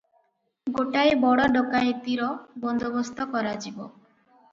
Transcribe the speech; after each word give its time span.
ଗୋଟାଏ 0.77 1.11
ବଡ଼ 1.23 1.43
ଡକାଏତିର 1.55 2.29
ବନ୍ଦୋବସ୍ତ 2.63 3.29
କରାଯିବ। 3.35 3.87